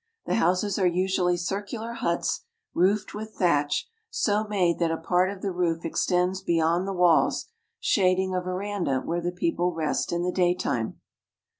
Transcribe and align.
The 0.25 0.33
houses 0.33 0.79
are 0.79 0.87
usually 0.87 1.37
circular 1.37 1.93
huts, 1.93 2.43
roofed 2.73 3.13
with 3.13 3.35
thatch, 3.35 3.87
so 4.09 4.43
made 4.47 4.79
that 4.79 4.89
a 4.89 4.97
part 4.97 5.29
of 5.29 5.43
the 5.43 5.51
roof 5.51 5.85
extends 5.85 6.43
febeyond 6.43 6.87
the 6.87 6.91
walls, 6.93 7.49
shading 7.79 8.33
a 8.33 8.41
veranda 8.41 9.01
where 9.01 9.21
the 9.21 9.31
people 9.31 9.75
rest 9.75 10.09
HlB 10.09 10.23
the 10.25 10.31
daytime. 10.35 10.99